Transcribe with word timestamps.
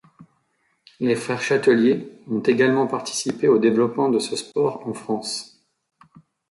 Les 0.99 1.13
frères 1.15 1.43
Chatelier 1.43 2.09
ont 2.27 2.39
également 2.39 2.87
participé 2.87 3.47
au 3.47 3.59
développement 3.59 4.09
de 4.09 4.17
ce 4.17 4.35
sport 4.35 4.87
en 4.87 4.95
France. 4.95 5.61